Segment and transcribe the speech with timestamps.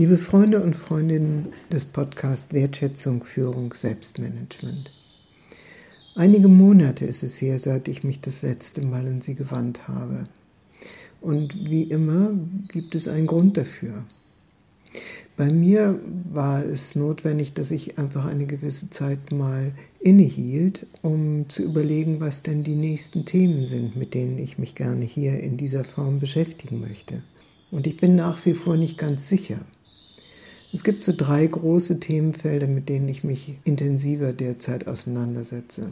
[0.00, 4.90] Liebe Freunde und Freundinnen des Podcasts Wertschätzung, Führung, Selbstmanagement.
[6.14, 10.24] Einige Monate ist es her, seit ich mich das letzte Mal an Sie gewandt habe.
[11.20, 12.30] Und wie immer
[12.72, 14.06] gibt es einen Grund dafür.
[15.36, 16.00] Bei mir
[16.32, 22.42] war es notwendig, dass ich einfach eine gewisse Zeit mal innehielt, um zu überlegen, was
[22.42, 26.80] denn die nächsten Themen sind, mit denen ich mich gerne hier in dieser Form beschäftigen
[26.80, 27.22] möchte.
[27.70, 29.60] Und ich bin nach wie vor nicht ganz sicher.
[30.72, 35.88] Es gibt so drei große Themenfelder, mit denen ich mich intensiver derzeit auseinandersetze.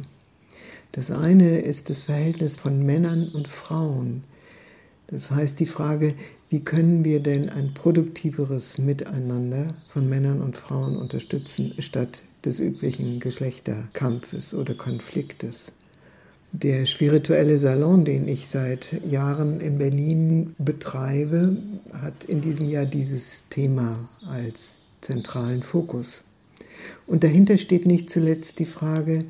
[0.92, 4.23] Das eine ist das Verhältnis von Männern und Frauen.
[5.09, 6.14] Das heißt die Frage,
[6.48, 13.18] wie können wir denn ein produktiveres Miteinander von Männern und Frauen unterstützen, statt des üblichen
[13.18, 15.73] Geschlechterkampfes oder Konfliktes.
[16.52, 21.57] Der spirituelle Salon, den ich seit Jahren in Berlin betreibe,
[21.93, 26.23] hat in diesem Jahr dieses Thema als zentralen Fokus.
[27.07, 29.27] Und dahinter steht nicht zuletzt die Frage,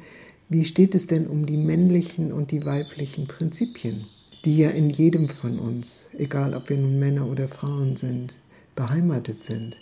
[0.48, 4.06] wie steht es denn um die männlichen und die weiblichen Prinzipien,
[4.44, 8.36] die ja in jedem von uns, egal ob wir nun Männer oder Frauen sind,
[8.76, 9.76] beheimatet sind?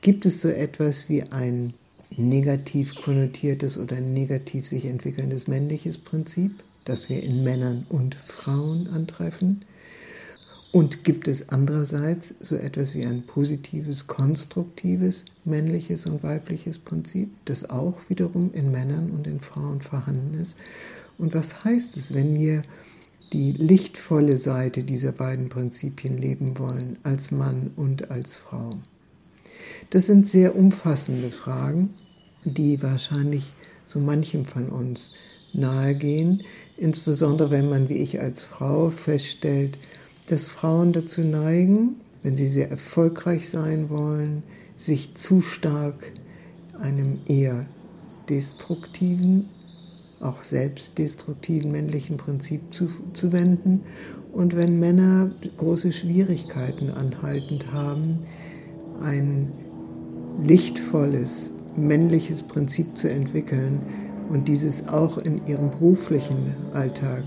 [0.00, 1.72] Gibt es so etwas wie ein
[2.16, 6.52] negativ konnotiertes oder negativ sich entwickelndes männliches Prinzip,
[6.84, 9.64] das wir in Männern und Frauen antreffen?
[10.74, 17.70] Und gibt es andererseits so etwas wie ein positives, konstruktives männliches und weibliches Prinzip, das
[17.70, 20.58] auch wiederum in Männern und in Frauen vorhanden ist?
[21.16, 22.64] Und was heißt es, wenn wir
[23.32, 28.76] die lichtvolle Seite dieser beiden Prinzipien leben wollen, als Mann und als Frau?
[29.90, 31.90] Das sind sehr umfassende Fragen,
[32.44, 33.52] die wahrscheinlich
[33.86, 35.14] so manchem von uns
[35.52, 36.42] nahegehen,
[36.76, 39.78] insbesondere wenn man wie ich als Frau feststellt,
[40.28, 44.42] dass Frauen dazu neigen, wenn sie sehr erfolgreich sein wollen,
[44.76, 46.12] sich zu stark
[46.80, 47.66] einem eher
[48.28, 49.48] destruktiven,
[50.20, 53.82] auch selbstdestruktiven männlichen Prinzip zu, zu wenden.
[54.32, 58.20] Und wenn Männer große Schwierigkeiten anhaltend haben,
[59.02, 59.52] ein
[60.40, 63.80] lichtvolles, männliches Prinzip zu entwickeln
[64.30, 67.24] und dieses auch in ihrem beruflichen Alltag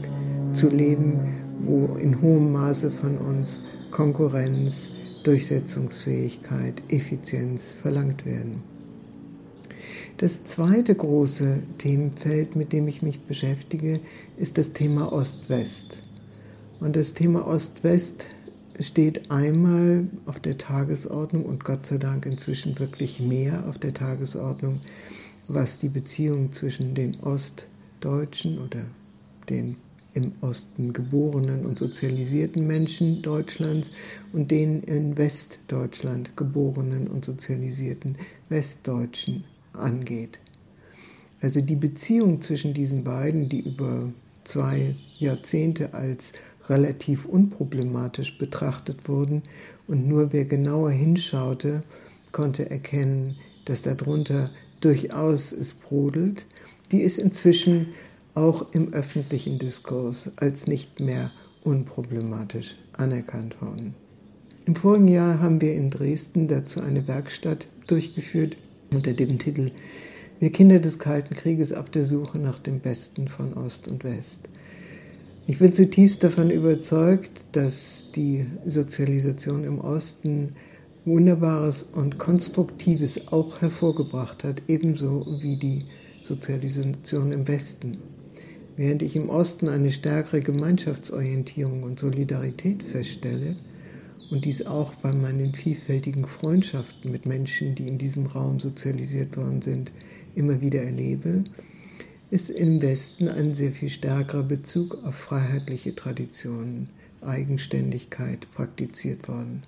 [0.53, 4.89] zu leben, wo in hohem Maße von uns Konkurrenz,
[5.23, 8.61] Durchsetzungsfähigkeit, Effizienz verlangt werden.
[10.17, 13.99] Das zweite große Themenfeld, mit dem ich mich beschäftige,
[14.37, 15.97] ist das Thema Ost-West.
[16.79, 18.25] Und das Thema Ost-West
[18.79, 24.79] steht einmal auf der Tagesordnung und Gott sei Dank inzwischen wirklich mehr auf der Tagesordnung,
[25.47, 28.81] was die Beziehung zwischen den Ostdeutschen oder
[29.49, 29.77] den
[30.13, 33.91] im Osten geborenen und sozialisierten Menschen Deutschlands
[34.33, 38.15] und den in Westdeutschland geborenen und sozialisierten
[38.49, 40.39] Westdeutschen angeht.
[41.39, 44.11] Also die Beziehung zwischen diesen beiden, die über
[44.43, 46.31] zwei Jahrzehnte als
[46.69, 49.43] relativ unproblematisch betrachtet wurden
[49.87, 51.81] und nur wer genauer hinschaute,
[52.31, 54.49] konnte erkennen, dass darunter
[54.81, 56.45] durchaus es brodelt,
[56.91, 57.87] die ist inzwischen
[58.33, 61.31] auch im öffentlichen Diskurs als nicht mehr
[61.63, 63.95] unproblematisch anerkannt worden.
[64.65, 68.57] Im vorigen Jahr haben wir in Dresden dazu eine Werkstatt durchgeführt
[68.91, 69.71] unter dem Titel
[70.39, 74.49] Wir Kinder des Kalten Krieges auf der Suche nach dem Besten von Ost und West.
[75.49, 80.57] Ich bin zutiefst davon überzeugt, dass die Sozialisation im Osten
[81.05, 85.85] Wunderbares und Konstruktives auch hervorgebracht hat, ebenso wie die
[86.21, 87.99] Sozialisation im Westen.
[88.75, 93.55] Während ich im Osten eine stärkere Gemeinschaftsorientierung und Solidarität feststelle
[94.29, 99.61] und dies auch bei meinen vielfältigen Freundschaften mit Menschen, die in diesem Raum sozialisiert worden
[99.61, 99.93] sind,
[100.35, 101.45] immer wieder erlebe,
[102.29, 106.89] ist im Westen ein sehr viel stärkerer Bezug auf freiheitliche Traditionen,
[107.21, 109.63] Eigenständigkeit praktiziert worden.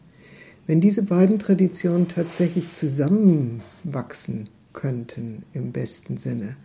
[0.67, 6.57] Wenn diese beiden Traditionen tatsächlich zusammenwachsen könnten im besten Sinne,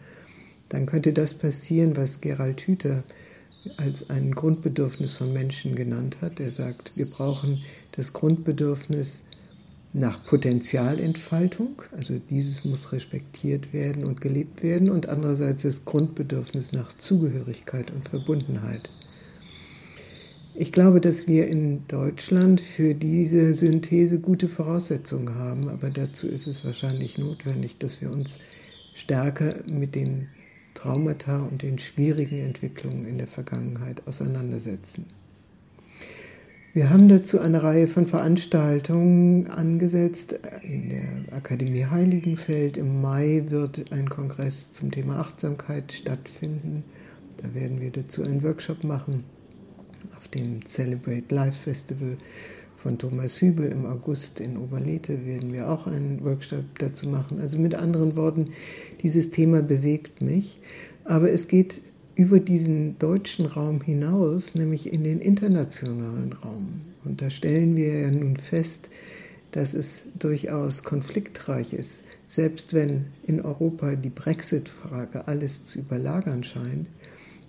[0.69, 3.02] dann könnte das passieren, was Gerald Hüther
[3.76, 6.38] als ein Grundbedürfnis von Menschen genannt hat.
[6.41, 7.62] Er sagt, wir brauchen
[7.93, 9.23] das Grundbedürfnis
[9.94, 16.93] nach Potenzialentfaltung, also dieses muss respektiert werden und gelebt werden, und andererseits das Grundbedürfnis nach
[16.99, 18.91] Zugehörigkeit und Verbundenheit.
[20.56, 26.49] Ich glaube, dass wir in Deutschland für diese Synthese gute Voraussetzungen haben, aber dazu ist
[26.49, 28.38] es wahrscheinlich notwendig, dass wir uns
[28.94, 30.26] stärker mit den
[30.75, 35.06] Traumata und den schwierigen Entwicklungen in der Vergangenheit auseinandersetzen.
[36.75, 40.41] Wir haben dazu eine Reihe von Veranstaltungen angesetzt.
[40.62, 46.82] In der Akademie Heiligenfeld im Mai wird ein Kongress zum Thema Achtsamkeit stattfinden.
[47.41, 49.23] Da werden wir dazu einen Workshop machen.
[50.17, 52.17] Auf dem Celebrate Life Festival
[52.75, 57.41] von Thomas Hübel im August in Oberlethe werden wir auch einen Workshop dazu machen.
[57.41, 58.50] Also mit anderen Worten,
[59.00, 60.59] dieses Thema bewegt mich.
[61.05, 61.82] Aber es geht
[62.16, 66.81] über diesen deutschen Raum hinaus, nämlich in den internationalen Raum.
[67.05, 68.88] Und da stellen wir ja nun fest,
[69.52, 72.02] dass es durchaus konfliktreich ist.
[72.26, 76.88] Selbst wenn in Europa die Brexit-Frage alles zu überlagern scheint,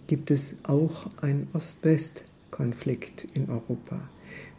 [0.08, 4.02] gibt es auch einen Ost-West-Konflikt in Europa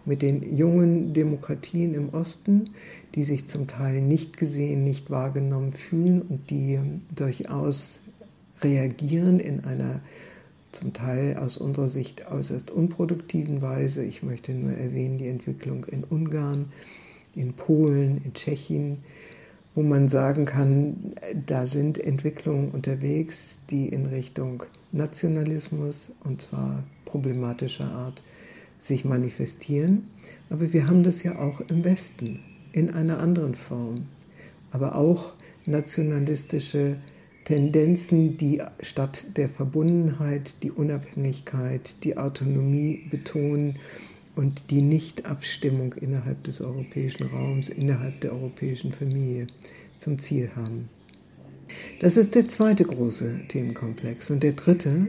[0.06, 2.70] mit den jungen Demokratien im Osten,
[3.14, 6.78] die sich zum Teil nicht gesehen, nicht wahrgenommen fühlen und die
[7.14, 8.00] durchaus
[8.62, 10.00] reagieren in einer
[10.72, 14.04] zum Teil aus unserer Sicht äußerst unproduktiven Weise.
[14.04, 16.66] Ich möchte nur erwähnen die Entwicklung in Ungarn,
[17.34, 18.98] in Polen, in Tschechien,
[19.74, 21.14] wo man sagen kann,
[21.46, 24.62] da sind Entwicklungen unterwegs, die in Richtung
[24.92, 28.22] Nationalismus und zwar problematischer Art
[28.78, 30.08] sich manifestieren.
[30.50, 32.40] Aber wir haben das ja auch im Westen
[32.72, 34.06] in einer anderen Form.
[34.70, 35.32] Aber auch
[35.66, 36.96] nationalistische
[37.46, 43.76] Tendenzen, die statt der Verbundenheit die Unabhängigkeit, die Autonomie betonen
[44.34, 49.46] und die Nichtabstimmung innerhalb des europäischen Raums, innerhalb der europäischen Familie
[50.00, 50.88] zum Ziel haben.
[52.00, 54.28] Das ist der zweite große Themenkomplex.
[54.30, 55.06] Und der dritte,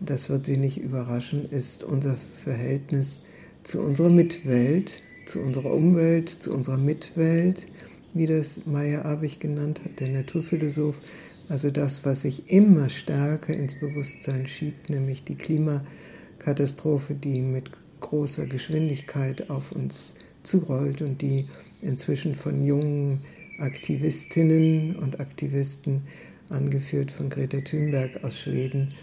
[0.00, 3.22] das wird Sie nicht überraschen, ist unser Verhältnis
[3.62, 4.94] zu unserer Mitwelt,
[5.26, 7.66] zu unserer Umwelt, zu unserer Mitwelt
[8.14, 11.00] wie das Meyer Abich genannt hat, der Naturphilosoph,
[11.48, 17.70] also das, was sich immer stärker ins Bewusstsein schiebt, nämlich die Klimakatastrophe, die mit
[18.00, 21.46] großer Geschwindigkeit auf uns zurollt und die
[21.82, 23.20] inzwischen von jungen
[23.58, 26.02] Aktivistinnen und Aktivisten,
[26.48, 28.94] angeführt von Greta Thunberg aus Schweden,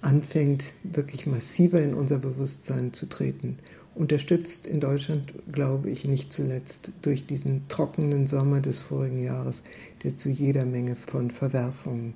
[0.00, 3.58] anfängt wirklich massiver in unser Bewusstsein zu treten
[3.96, 9.62] unterstützt in Deutschland, glaube ich, nicht zuletzt durch diesen trockenen Sommer des vorigen Jahres,
[10.04, 12.14] der zu jeder Menge von Verwerfungen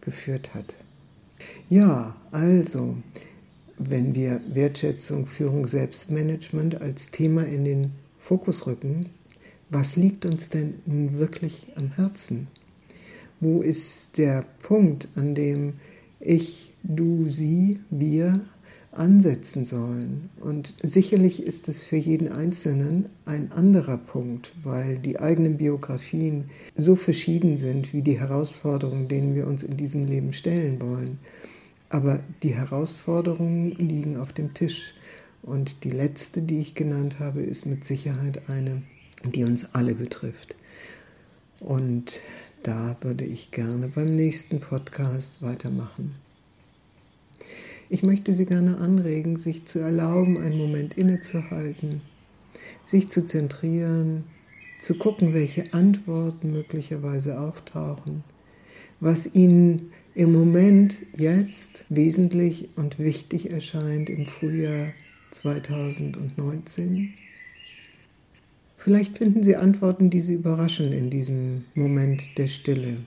[0.00, 0.74] geführt hat.
[1.68, 2.96] Ja, also,
[3.76, 9.06] wenn wir Wertschätzung, Führung, Selbstmanagement als Thema in den Fokus rücken,
[9.68, 12.46] was liegt uns denn nun wirklich am Herzen?
[13.40, 15.74] Wo ist der Punkt, an dem
[16.20, 18.40] ich, du, sie, wir
[18.98, 20.30] ansetzen sollen.
[20.40, 26.96] Und sicherlich ist es für jeden Einzelnen ein anderer Punkt, weil die eigenen Biografien so
[26.96, 31.18] verschieden sind wie die Herausforderungen, denen wir uns in diesem Leben stellen wollen.
[31.88, 34.94] Aber die Herausforderungen liegen auf dem Tisch.
[35.42, 38.82] Und die letzte, die ich genannt habe, ist mit Sicherheit eine,
[39.24, 40.56] die uns alle betrifft.
[41.60, 42.20] Und
[42.62, 46.25] da würde ich gerne beim nächsten Podcast weitermachen.
[47.88, 52.00] Ich möchte Sie gerne anregen, sich zu erlauben, einen Moment innezuhalten,
[52.84, 54.24] sich zu zentrieren,
[54.78, 58.24] zu gucken, welche Antworten möglicherweise auftauchen,
[58.98, 64.88] was Ihnen im Moment jetzt wesentlich und wichtig erscheint im Frühjahr
[65.30, 67.14] 2019.
[68.78, 72.98] Vielleicht finden Sie Antworten, die Sie überraschen in diesem Moment der Stille.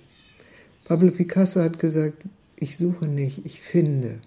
[0.85, 2.23] Pablo Picasso hat gesagt,
[2.55, 4.19] ich suche nicht, ich finde.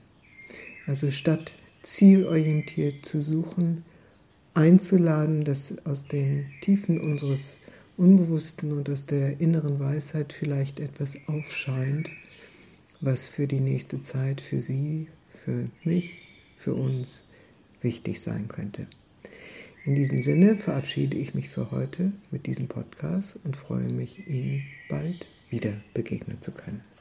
[0.86, 3.84] Also statt zielorientiert zu suchen,
[4.54, 7.58] einzuladen, dass aus den Tiefen unseres
[7.96, 12.08] Unbewussten und aus der inneren Weisheit vielleicht etwas aufscheint,
[13.00, 15.08] was für die nächste Zeit für Sie,
[15.44, 16.12] für mich,
[16.58, 17.24] für uns
[17.80, 18.86] wichtig sein könnte.
[19.84, 24.62] In diesem Sinne verabschiede ich mich für heute mit diesem Podcast und freue mich, Ihnen
[24.88, 26.91] bald wieder begegnen zu können.